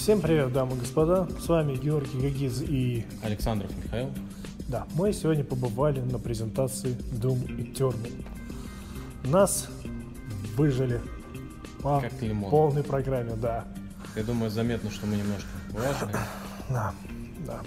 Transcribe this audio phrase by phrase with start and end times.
[0.00, 1.28] Всем привет, дамы и господа.
[1.38, 3.04] С вами Георгий Гагиз и...
[3.22, 4.08] Александров Михаил.
[4.66, 8.24] Да, мы сегодня побывали на презентации Doom Eternal.
[9.24, 9.68] Нас
[10.56, 11.02] выжили
[11.82, 12.50] по Как лимон.
[12.50, 13.66] полной программе, да.
[14.16, 16.16] Я думаю, заметно, что мы немножко влажные.
[16.70, 16.94] Да,
[17.46, 17.60] да.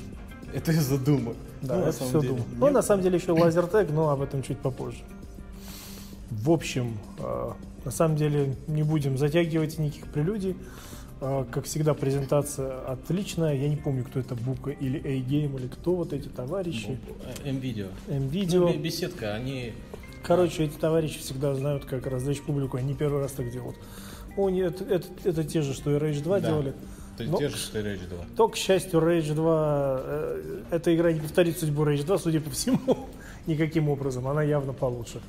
[0.55, 1.35] Это из-за дума.
[1.61, 2.33] Да, Ну, это все деле.
[2.33, 2.43] Doom.
[2.57, 5.03] Ну, на самом деле еще лазертег, но об этом чуть попозже.
[6.31, 7.51] В общем, э,
[7.85, 10.57] на самом деле не будем затягивать никаких прелюдий.
[11.23, 13.55] Э, Как всегда, презентация отличная.
[13.55, 16.97] Я не помню, кто это, Бука или A-Game, или кто вот эти товарищи.
[17.45, 17.87] Э, М-видео.
[18.09, 18.67] М-видео.
[18.67, 19.71] Ну, бе- беседка, они...
[20.21, 22.77] Короче, эти товарищи всегда знают, как развлечь публику.
[22.77, 23.77] Они первый раз так делают.
[24.35, 26.47] О, нет, это, это, это те же, что и Rage 2 Да.
[26.49, 26.73] делали.
[27.17, 28.17] То есть Ну, те же, что и Rage 2.
[28.35, 32.49] То, к счастью, Rage 2, э, эта игра не повторит судьбу Rage 2, судя по
[32.49, 32.79] всему,
[33.47, 34.27] никаким образом.
[34.27, 35.21] Она явно получше.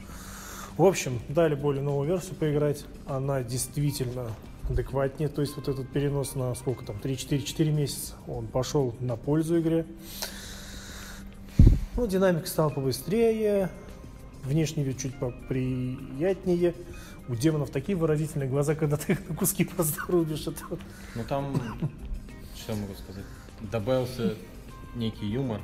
[0.76, 2.84] В общем, дали более новую версию поиграть.
[3.06, 4.26] Она действительно
[4.68, 5.28] адекватнее.
[5.28, 9.86] То есть вот этот перенос на сколько там, 3-4-4 месяца, он пошел на пользу игре.
[11.96, 13.70] Ну, динамика стала побыстрее,
[14.42, 16.74] внешний вид чуть поприятнее.
[17.28, 20.46] У демонов такие выразительные глаза, когда ты их на куски просто рубишь.
[20.46, 20.60] Это
[21.14, 21.54] Ну там,
[22.56, 23.24] что могу сказать,
[23.60, 24.34] добавился
[24.94, 25.60] некий юмор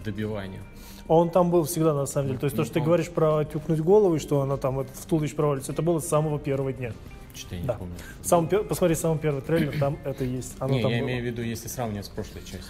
[0.00, 0.60] в добивании.
[1.08, 2.40] Он там был всегда, на самом деле.
[2.40, 5.36] То есть то, что ты говоришь про тюкнуть голову, и что она там в туловище
[5.36, 6.92] провалится, это было с самого первого дня.
[7.36, 7.74] Что-то я не Да.
[7.74, 7.94] помню.
[8.22, 10.54] Сам, посмотри самый первый трейлер, там это есть.
[10.58, 11.06] Оно не, там я было.
[11.06, 12.62] имею в виду, если сравнивать с прошлой частью.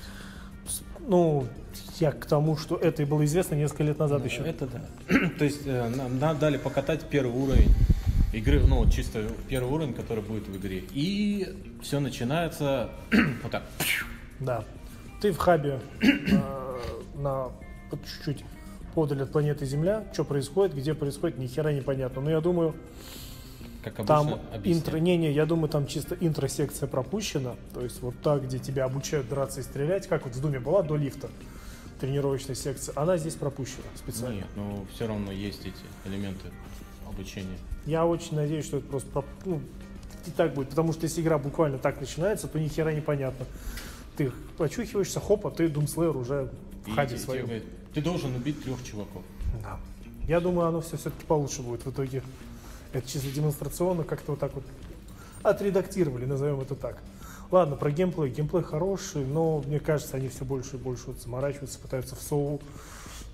[1.09, 1.47] Ну,
[2.01, 4.43] я к тому, что это и было известно несколько лет назад еще.
[4.43, 4.81] Это да.
[5.39, 7.73] То есть э, нам, нам дали покатать первый уровень
[8.33, 10.83] игры, ну вот чисто первый уровень, который будет в игре.
[10.93, 12.91] И все начинается
[13.43, 13.63] вот так.
[14.41, 14.65] Да.
[15.21, 16.79] Ты в хабе э,
[17.15, 17.49] на
[17.93, 18.45] чуть-чуть
[18.95, 20.05] подаль от планеты Земля.
[20.13, 22.21] Что происходит, где происходит, ни хера непонятно.
[22.21, 22.75] Но я думаю,
[23.87, 24.97] Как обычно, там интро...
[24.99, 27.55] Не-не, я думаю, там чисто интро-секция пропущена.
[27.73, 30.83] То есть вот та, где тебя обучают драться и стрелять, как вот в Думе была
[30.83, 31.31] до лифта
[32.01, 34.39] тренировочная секция, она здесь пропущена специально.
[34.39, 36.49] Нет, но все равно есть эти элементы
[37.09, 37.57] обучения.
[37.87, 39.61] Я очень надеюсь, что это просто проп- ну,
[40.27, 43.47] и так будет, потому что если игра буквально так начинается, то ни хера непонятно.
[44.17, 46.51] Ты очухиваешься, хоп, а ты Думслеер уже
[46.85, 47.49] в И своем.
[47.95, 49.23] ты должен убить трех чуваков.
[49.63, 49.79] Да.
[50.27, 52.23] Я думаю, оно все все-таки получше будет в итоге.
[52.93, 54.65] Это чисто демонстрационно как-то вот так вот
[55.43, 56.99] отредактировали, назовем это так.
[57.51, 58.31] Ладно, про геймплей.
[58.31, 62.61] Геймплей хороший, но мне кажется, они все больше и больше вот заморачиваются, пытаются в соу.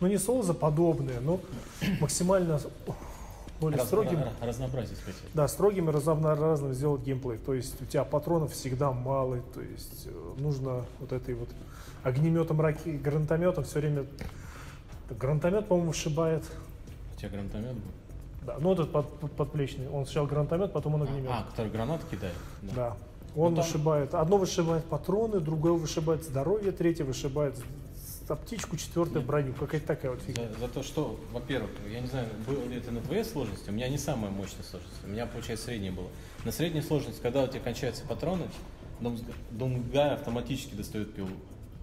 [0.01, 1.41] Ну, не соуза подобные, но
[2.01, 2.61] максимально
[3.61, 4.19] более Раз- строгим.
[4.19, 5.21] ра- разнообразить хотят.
[5.33, 7.39] Да, строгим и разнообразным сделать геймплей.
[7.39, 11.49] То есть у тебя патронов всегда мало, то есть э, нужно вот этой вот
[12.03, 14.05] огнеметом, раки, гранатометом все время...
[15.09, 16.43] Гранатомет, по-моему, вышибает.
[17.15, 17.91] У тебя гранатомет был?
[18.45, 19.89] Да, ну этот под- под- подплечный.
[19.89, 21.31] Он сначала гранатомет, потом он огнемет.
[21.31, 22.35] А, который гранат кидает?
[22.63, 22.97] да.
[23.35, 24.15] Он Ну, там- вышибает.
[24.15, 27.57] Одно вышибает патроны, другое вышибает здоровье, третье вышибает
[28.29, 29.53] аптечку, четвертое броню.
[29.55, 30.49] Какая-то такая вот фигня.
[30.55, 33.73] За, за то, что, во-первых, я не знаю, было ли это на твоей сложности, у
[33.73, 36.09] меня не самая мощная сложность, у меня, получается, средняя была.
[36.45, 38.45] На средней сложности, когда у тебя кончаются патроны,
[39.51, 41.31] Думгай автоматически достает пилу.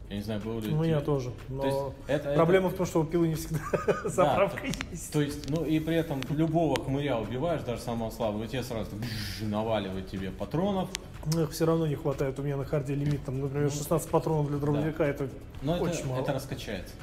[0.09, 1.02] Я не знаю, было ли У у меня тебя.
[1.06, 1.31] тоже.
[1.50, 3.59] Но То это- проблема это- в том, что у пилы не всегда
[4.09, 5.12] заправка есть.
[5.14, 8.90] То есть, ну и при этом любого хмыря убиваешь, даже самого слабого, и тебе сразу
[8.96, 10.90] бжж, наваливает тебе патронов.
[11.31, 12.40] Но их все равно не хватает.
[12.40, 15.30] У меня на харде лимит, там, например, 16 патронов для дробовика, это
[15.62, 16.22] Но это, очень мало.
[16.22, 16.96] это раскачается.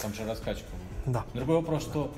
[0.00, 0.66] Там же раскачка.
[1.06, 1.24] Да.
[1.34, 2.12] Другой вопрос, что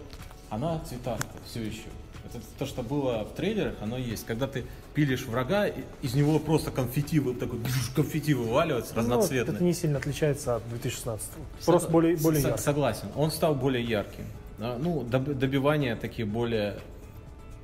[0.50, 1.82] она цветастая все еще.
[2.26, 4.26] Это то, что было в трейлерах, оно есть.
[4.26, 4.64] Когда ты
[4.94, 5.66] пилишь врага,
[6.02, 7.60] из него просто конфетти, такой
[7.94, 9.54] конфетти вываливается, Ну, разноцветные.
[9.54, 11.28] это не сильно отличается от 2016
[11.60, 12.58] Сог- Просто более, более ярко.
[12.58, 13.08] Согласен.
[13.14, 14.24] Он стал более ярким.
[14.58, 16.78] Ну, доб- добивания такие более...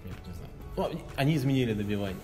[0.05, 0.51] я не знаю.
[0.77, 2.19] Ну, они- изменили добивание.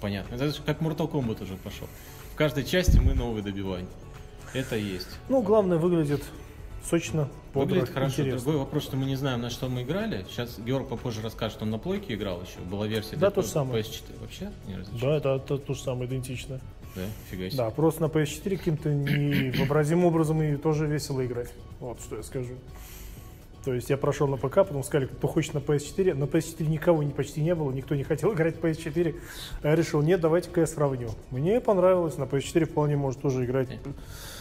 [0.00, 0.34] Понятно.
[0.34, 1.88] Это как Mortal Kombat уже пошел.
[2.32, 3.88] В каждой части мы новые добивания.
[4.54, 5.08] Это есть.
[5.28, 6.22] Ну, главное, выглядит
[6.88, 8.22] сочно, бодро, Выглядит хорошо.
[8.22, 8.40] интересно.
[8.40, 10.24] Другой вопрос, что мы не знаем, на что мы играли.
[10.28, 12.60] Сейчас Георг попозже расскажет, что он на плойке играл еще.
[12.70, 13.82] Была версия Да, для то самое.
[13.82, 14.20] PS4.
[14.20, 15.06] Вообще не различается?
[15.06, 16.60] Да, это, это то же самое, идентично.
[16.94, 17.56] Да, фига себе.
[17.58, 21.52] Да, просто на PS4 каким-то невообразимым образом и тоже весело играть.
[21.80, 22.54] Вот что я скажу.
[23.64, 26.14] То есть я прошел на ПК, потом сказали, кто хочет на PS4.
[26.14, 29.14] На PS4 никого не, почти не было, никто не хотел играть в PS4.
[29.62, 31.10] А я решил, нет, давайте-ка я сравню.
[31.30, 33.68] Мне понравилось, на PS4 вполне может тоже играть.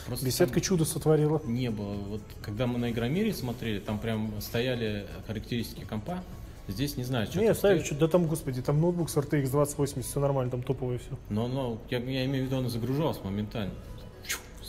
[0.08, 1.42] Просто Беседка чудо сотворила.
[1.46, 1.94] не было.
[1.94, 6.24] Вот когда мы на Игромире смотрели, там прям стояли характеристики компа.
[6.68, 7.86] Здесь не знаю, что Не, стоит.
[7.86, 11.18] что, да там, господи, там ноутбук с RTX 2080, все нормально, там топовое все.
[11.30, 13.74] Но, но я, я имею в виду, она загружалась моментально.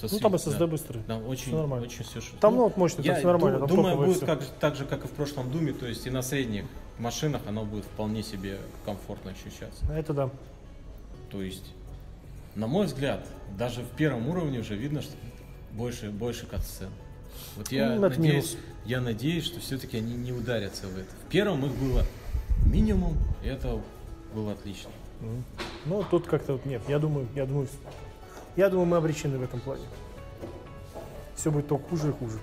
[0.09, 0.67] Со Ну там SSD да.
[0.67, 1.03] быстрый.
[1.07, 1.87] Да, очень, Всё нормально.
[1.87, 4.85] очень все Там ноут мощный, там все нормально, ду- там думаю, будет как, так же,
[4.85, 6.65] как и в прошлом Думе, то есть и на средних
[6.99, 9.85] машинах оно будет вполне себе комфортно ощущаться.
[9.93, 10.31] Это да.
[11.31, 11.65] То есть
[12.55, 13.27] на мой взгляд,
[13.57, 15.13] даже в первом уровне уже видно, что
[15.73, 16.91] больше, больше катсцен.
[17.57, 21.09] Вот я Ну, надеюсь, я надеюсь, что все-таки они не ударятся в это.
[21.27, 22.03] В первом их было
[22.67, 23.81] минимум, и это
[24.35, 24.91] было отлично.
[25.87, 26.83] Ну, тут как-то вот нет.
[26.89, 27.69] Я думаю, я думаю,
[28.57, 29.85] я думаю, мы обречены в этом плане.
[31.35, 32.39] Все будет только хуже и хуже.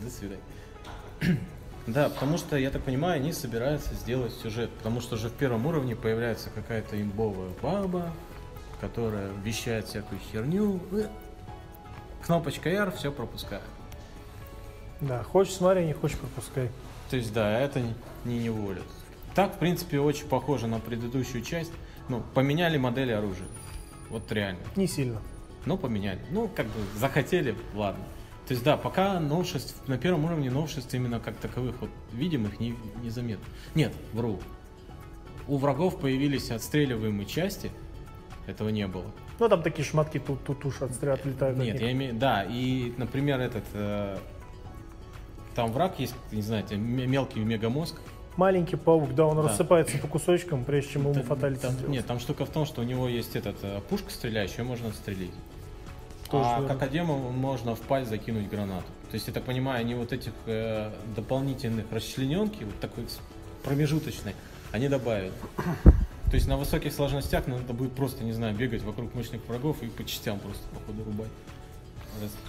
[0.00, 0.42] До свидания.
[1.86, 5.64] Да, потому что, я так понимаю, они собираются сделать сюжет, потому что уже в первом
[5.64, 8.12] уровне появляется какая-то имбовая баба,
[8.78, 10.80] которая вещает всякую херню.
[10.92, 11.06] Э,
[12.26, 13.62] Кнопочка R, все пропускаю.
[15.00, 16.70] Да, хочешь смотри, не хочешь пропускай.
[17.10, 17.94] То есть, да, это не,
[18.24, 18.82] не неволит.
[19.34, 21.72] Так, в принципе, очень похоже на предыдущую часть.
[22.08, 23.46] Ну, поменяли модели оружия.
[24.10, 24.60] Вот реально.
[24.76, 25.20] Не сильно.
[25.66, 26.20] Ну, поменяли.
[26.30, 28.04] Ну, как бы захотели, ладно.
[28.46, 32.74] То есть, да, пока новшеств, на первом уровне новшеств именно как таковых вот видимых не,
[33.02, 33.44] незаметно.
[33.74, 34.40] Нет, вру.
[35.46, 37.70] У врагов появились отстреливаемые части,
[38.46, 39.04] этого не было.
[39.38, 41.58] Ну, там такие шматки тут, тут уж отстрелят, летают.
[41.58, 44.18] от Нет, я имею, да, и, например, этот, э,
[45.58, 47.96] там враг есть, не знаю, м- мелкий мегамозг.
[48.36, 49.42] Маленький паук, да, он Да.
[49.42, 51.90] рассыпается по кусочкам, прежде чем ему фаталити там-.
[51.90, 55.32] Нет, там штука в том, что у него есть этот, э, пушка стреляющая, можно отстрелить.
[56.30, 56.68] Тоже а верно.
[56.68, 58.86] к академу можно в пасть закинуть гранату.
[59.10, 63.06] То есть, я так понимаю, они вот этих э, дополнительных расчлененки, вот такой
[63.64, 64.36] промежуточной,
[64.70, 65.32] они добавят.
[66.30, 69.86] То есть на высоких сложностях надо будет просто, не знаю, бегать вокруг мощных врагов и
[69.86, 71.30] по частям просто, походу, рубать.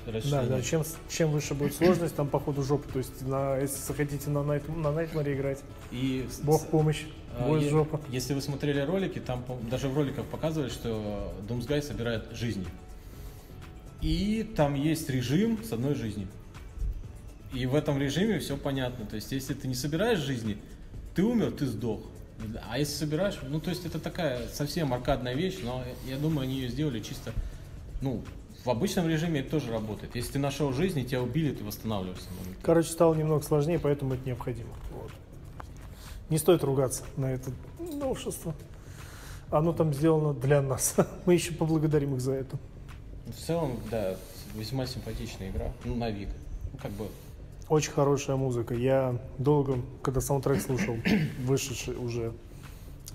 [0.08, 2.88] Рас- Да, да, чем, чем выше будет сложность, там по ходу жопа.
[2.92, 5.60] То есть, на, если хотите на, Найт, на Найтмаре играть,
[5.92, 7.04] И бог с- помощь,
[7.38, 8.02] а, бой е- жопа.
[8.10, 12.66] Если вы смотрели ролики, там даже в роликах показывали, что Думсгай собирает жизни.
[14.02, 16.28] И там есть режим с одной жизнью.
[17.54, 19.06] И в этом режиме все понятно.
[19.06, 20.58] То есть, если ты не собираешь жизни,
[21.16, 22.00] ты умер, ты сдох.
[22.70, 26.56] А если собираешь, ну, то есть, это такая совсем аркадная вещь, но я думаю, они
[26.62, 27.34] ее сделали чисто,
[28.02, 28.24] ну,
[28.64, 30.16] в обычном режиме это тоже работает.
[30.16, 32.28] Если ты нашел жизни, тебя убили, ты восстанавливаешься.
[32.62, 34.70] Короче, стало немного сложнее, поэтому это необходимо.
[34.92, 35.12] Вот.
[36.30, 38.54] Не стоит ругаться на это новшество.
[39.50, 40.96] Оно там сделано для нас.
[41.26, 42.58] Мы еще поблагодарим их за это.
[43.28, 44.16] В целом, да,
[44.56, 46.30] весьма симпатичная игра, ну, на вид.
[46.72, 47.08] Ну, как бы,
[47.70, 48.74] Очень хорошая музыка.
[48.76, 50.98] Я долго, когда саундтрек слушал,
[51.40, 52.34] вышедший уже,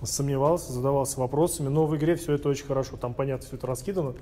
[0.02, 1.69] сомневался, задавался вопросами.
[1.69, 2.96] Но в игре все это очень хорошо.
[2.96, 4.14] Там, понятно, все это раскидано,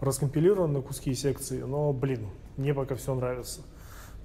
[0.00, 1.62] раскомпилировано на куски секции.
[1.62, 3.60] Но, блин, мне пока все нравится.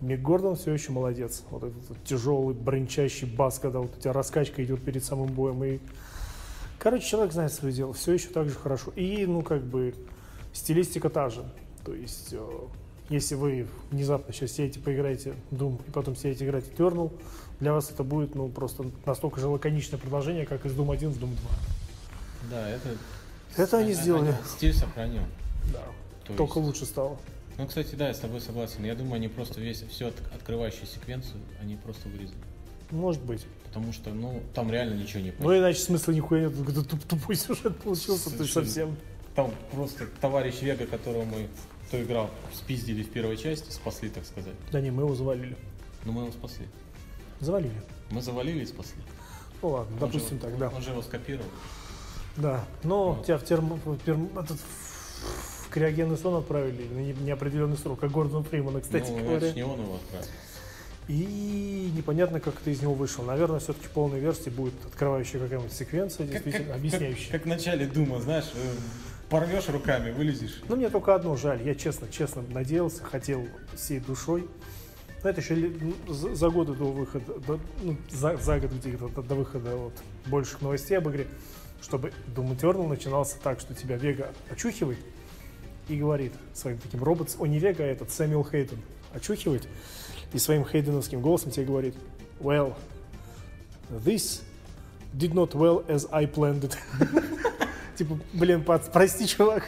[0.02, 1.44] Мик Гордон все еще молодец.
[1.52, 5.64] Вот этот вот тяжелый, брончащий бас, когда вот у тебя раскачка идет перед самым боем.
[5.64, 5.80] И,
[6.80, 7.94] короче, человек знает свое дело.
[7.94, 8.92] Все еще так же хорошо.
[8.96, 9.94] И, ну, как бы,
[10.54, 11.44] стилистика та же.
[11.86, 12.50] То есть, э,
[13.10, 17.12] если вы внезапно сейчас сядете, поиграете Doom, и потом сядете играть Eternal,
[17.60, 21.18] для вас это будет, ну, просто настолько же лаконичное продолжение, как из Doom 1 в
[21.18, 22.50] Doom 2.
[22.50, 22.90] да, это...
[23.58, 24.34] Это они сделали.
[24.56, 25.26] стиль сохранен.
[25.74, 25.84] Да.
[26.25, 27.18] То Только есть- лучше стало.
[27.58, 28.84] Ну, кстати, да, я с тобой согласен.
[28.86, 32.38] Я думаю, они просто весь, всю от- открывающую секвенцию, они просто вырезали.
[32.89, 33.46] Может быть.
[33.65, 37.36] Потому что, ну, там реально ничего не Но иначе смысла нихуя нет, когда туп- тупой
[37.38, 38.65] сюжет получился, то есть Совершенно.
[38.65, 38.96] совсем.
[39.36, 41.48] Там просто товарищ Вега, которого мы,
[41.88, 44.53] кто играл, спиздили в первой части, спасли, так сказать.
[44.72, 45.56] Да не, мы его завалили.
[46.03, 46.65] Но мы его спасли.
[47.39, 47.82] Завалили.
[48.10, 49.01] Мы завалили и спасли.
[49.62, 50.70] Ну ладно, Он допустим же- так, да.
[50.70, 51.46] Он же его скопировал.
[52.36, 52.65] Да.
[52.84, 53.25] Но Вот.
[53.25, 54.58] тебя в, термо, в перм- этот,
[55.72, 59.48] криогенный сон отправили на не- неопределенный срок, как Гордон Фримана, кстати ну, говоря.
[59.48, 60.28] это не он его отправил.
[61.08, 63.24] И непонятно, как ты из него вышел.
[63.24, 67.32] Наверное, все-таки в полной версии будет открывающая какая-нибудь секвенция, Как, действительно, как- объясняющая.
[67.32, 68.75] как- как в начале Дума, знаешь, э,
[69.30, 70.62] порвешь руками, вылезешь.
[70.70, 71.62] Ну, мне только одно жаль.
[71.63, 74.48] Я честно, честно надеялся, хотел всей душой.
[75.24, 75.72] Но это еще
[76.08, 79.94] за годы до выхода, до- ну, за, за год где-то до, до выхода вот,
[80.28, 81.28] больших новостей об игре,
[81.82, 84.98] чтобы Doom Eternal начинался так, что тебя Вега очухивает
[85.88, 88.80] и говорит своим таким робот, о, не Вега, а этот Сэмюэл Хейден
[89.14, 89.68] очухивает
[90.34, 91.96] и своим хейденовским голосом тебе говорит,
[92.40, 92.74] well,
[93.90, 94.42] this
[95.14, 96.78] did not well as I planned it.
[97.98, 99.68] Типа, блин, прости, чувак,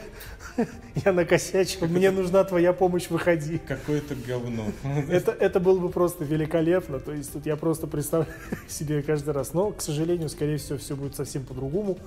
[1.05, 3.59] я накосячил, мне нужна твоя помощь, выходи.
[3.59, 4.65] Какое-то говно.
[5.09, 6.99] Это, это было бы просто великолепно.
[6.99, 8.33] То есть тут я просто представляю
[8.67, 9.53] себе каждый раз.
[9.53, 11.97] Но, к сожалению, скорее всего, все будет совсем по-другому.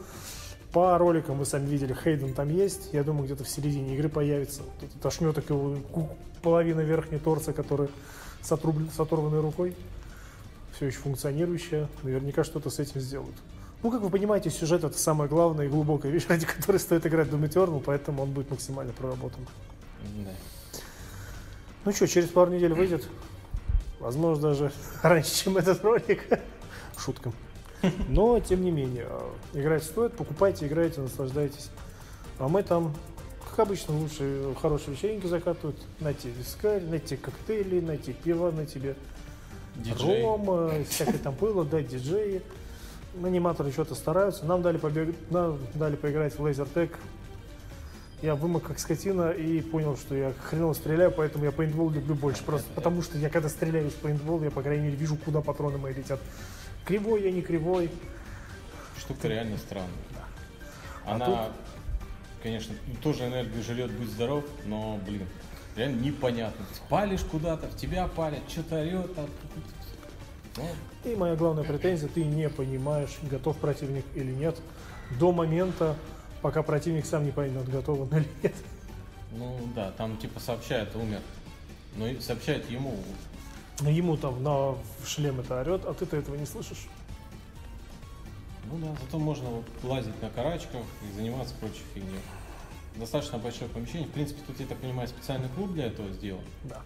[0.77, 2.91] По роликам вы сами видели, Хейден там есть.
[2.93, 4.61] Я думаю, где-то в середине игры появится.
[4.79, 5.79] Тут этот ошметок его
[6.43, 7.89] половина верхней торса, который
[8.43, 9.75] с, отрублен- с оторванной рукой.
[10.75, 11.89] Все еще функционирующая.
[12.03, 13.35] Наверняка что-то с этим сделают.
[13.83, 17.29] Ну, как вы понимаете, сюжет это самая главная и глубокая вещь, ради которой стоит играть
[17.29, 19.47] в Doom Eternal, поэтому он будет максимально проработан.
[20.27, 20.31] Да.
[21.87, 23.09] Ну что, через пару недель выйдет?
[23.99, 24.71] Возможно, даже
[25.03, 26.23] раньше, чем этот ролик.
[26.99, 27.33] Шутка.
[28.09, 31.71] Но, тем не менее, э, играть стоит, покупайте, играйте, наслаждайтесь.
[32.39, 32.95] А мы там,
[33.49, 35.77] как обычно, лучше хорошие вечеринки закатывают.
[36.01, 38.97] Найти вискарь, найти коктейли, найти пиво, на тебе
[39.77, 40.23] Диджей.
[40.23, 42.43] ром, всякое там было, да, диджеи.
[43.23, 44.45] Аниматоры что-то стараются.
[44.45, 45.15] Нам дали, побег...
[45.31, 46.99] Нам дали поиграть в лазертек.
[48.23, 52.43] Я вымок как скотина и понял, что я хреново стреляю, поэтому я пейнтбол люблю больше.
[52.45, 55.77] Просто потому что я когда стреляю в пейнтбол, я, по крайней мере, вижу, куда патроны
[55.79, 56.19] мои летят.
[56.87, 57.91] Кривой я, не кривой.
[58.99, 59.91] Штука реально странная.
[61.05, 61.37] А Она, тут-
[62.43, 65.27] конечно, тоже энергию жрет, будь здоров, но, блин,
[65.77, 66.65] реально непонятно.
[66.89, 69.11] Палишь куда-то, в тебя палят, что-то орет.
[69.17, 69.29] а-
[70.57, 70.65] Ну,
[71.11, 74.57] И моя главная претензия, ты не понимаешь, готов противник или нет,
[75.21, 75.97] до момента,
[76.41, 78.55] пока противник сам не поймет, готов он или нет.
[79.33, 81.21] ну да, там типа сообщает, умер.
[81.97, 82.97] Но сообщает ему,
[83.83, 86.89] ему там на шлем это орет, а ты-то этого не слышишь.
[88.71, 92.21] ну да, зато можно вот лазить на карачках и заниматься прочей фигней.
[92.97, 94.09] Достаточно большое помещение.
[94.09, 96.43] В принципе, тут, я так понимаю, специальный клуб для этого сделан.
[96.65, 96.81] Да.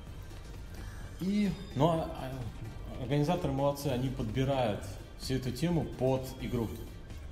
[1.20, 4.82] И, ну, а, а, организаторы молодцы, они подбирают
[5.20, 6.68] всю эту тему под игру.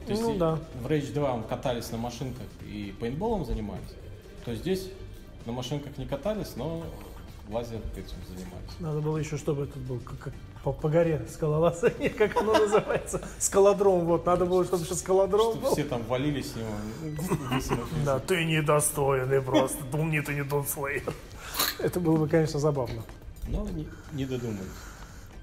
[0.06, 0.58] То есть Ну и да.
[0.80, 3.94] в Rage 2 мы катались на машинках и пейнтболом занимались,
[4.44, 4.88] то здесь
[5.44, 6.84] на машинках не катались, но
[7.50, 8.80] лазер этим занимались.
[8.80, 13.22] Надо было еще, чтобы этот был как, по, по горе скалолазание, как оно называется.
[13.38, 14.26] Скалодром, вот.
[14.26, 15.72] Надо было, чтобы еще скалодром Чтобы был.
[15.72, 16.68] все там валились с него,
[17.50, 19.82] высунув Да, ты недостойный просто.
[19.84, 21.12] Думни ты не Донслейер.
[21.78, 23.02] Это было бы, конечно, забавно.
[23.48, 24.66] Но не, не додумались.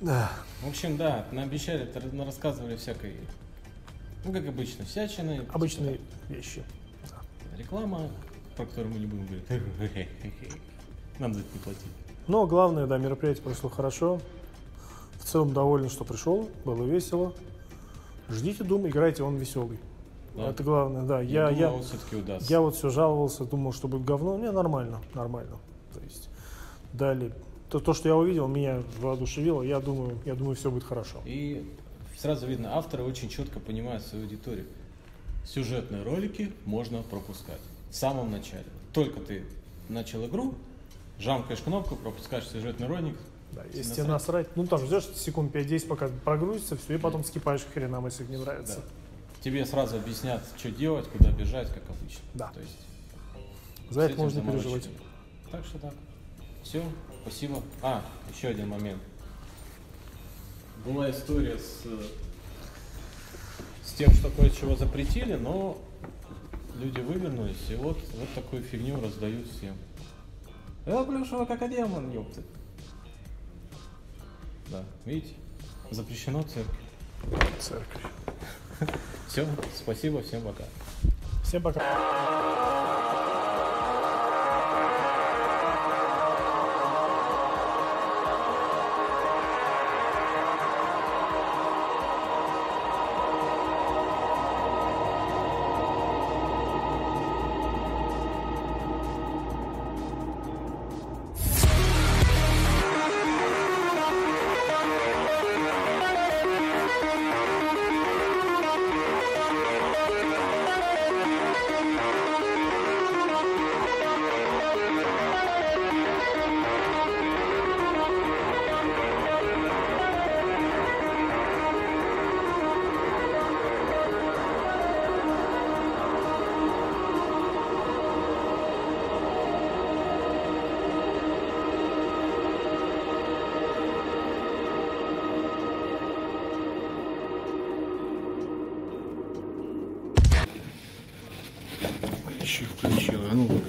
[0.01, 0.31] Да.
[0.61, 1.89] В общем, да, наобещали,
[2.23, 3.15] рассказывали всякой,
[4.23, 5.45] ну, как обычно, всячины.
[5.51, 6.63] Обычные вещи.
[7.57, 8.09] Реклама,
[8.55, 10.09] про которую мы не будем говорить.
[11.19, 11.83] Нам за это не платить.
[12.27, 14.19] Но главное, да, мероприятие прошло хорошо.
[15.19, 16.49] В целом доволен, что пришел.
[16.65, 17.33] Было весело.
[18.29, 19.79] Ждите Дум, играйте, он веселый.
[20.35, 20.49] Да.
[20.49, 21.21] Это главное, да.
[21.21, 22.51] Я, я, все-таки удастся.
[22.51, 24.37] я вот все жаловался, думал, что будет говно.
[24.37, 25.57] Не, нормально, нормально.
[25.93, 26.29] То есть
[26.93, 27.31] дали.
[27.69, 29.61] То, то, что я увидел, меня воодушевило.
[29.61, 31.19] Я думаю, я думаю, все будет хорошо.
[31.25, 31.71] И
[32.17, 34.65] сразу видно, авторы очень четко понимают свою аудиторию.
[35.45, 38.65] Сюжетные ролики можно пропускать в самом начале.
[38.93, 39.45] Только ты
[39.89, 40.55] начал игру,
[41.19, 43.15] жамкаешь кнопку, пропускаешь сюжетный ролик.
[43.51, 43.95] Да, если Насрать.
[43.95, 48.05] тебе насрать, ну там ждешь секунд 5-10, пока прогрузится, все, и потом скипаешь к хренам,
[48.05, 48.43] если не Да.
[48.43, 48.81] нравится.
[49.41, 52.21] Тебе сразу объяснят, что делать, куда бежать, как обычно.
[52.33, 52.47] Да.
[52.49, 52.77] То есть
[53.91, 54.89] За это можно переживать.
[55.51, 55.93] Так что так.
[56.63, 56.83] Все,
[57.21, 57.61] спасибо.
[57.81, 58.03] А,
[58.35, 59.01] еще один момент.
[60.83, 61.83] Была история с,
[63.87, 65.77] с тем, что кое-чего запретили, но
[66.81, 69.75] люди вывернулись, и вот, вот такую фигню раздают всем.
[70.85, 72.43] Я плюшево как демон, ёпты.
[74.69, 75.33] Да, видите?
[75.89, 76.75] Запрещено церковь.
[77.59, 78.01] Церковь.
[79.27, 80.63] Все, спасибо, всем пока.
[81.43, 81.81] Всем пока.